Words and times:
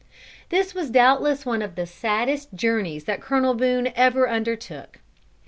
This 0.49 0.73
was 0.73 0.89
doubtless 0.89 1.45
one 1.45 1.61
of 1.61 1.75
the 1.75 1.85
saddest 1.85 2.55
journeys 2.55 3.03
that 3.03 3.21
Colonel 3.21 3.53
Boone 3.53 3.89
ever 3.95 4.27
undertook. 4.27 4.97